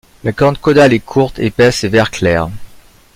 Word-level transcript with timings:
La 0.23 0.31
corne 0.33 0.57
caudale 0.57 0.93
est 0.93 0.99
courte, 0.99 1.37
épaisse 1.37 1.83
et 1.83 1.87
vert 1.87 2.09
clair. 2.09 2.49